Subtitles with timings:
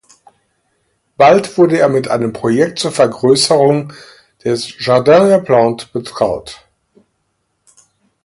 [1.15, 3.93] Bald wurde er mit einem Projekt zur Vergrößerung
[4.43, 6.65] des „Jardin des Plantes“ betraut.